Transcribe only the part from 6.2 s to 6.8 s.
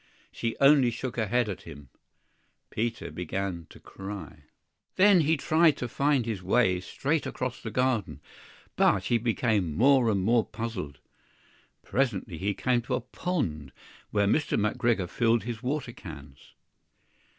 his way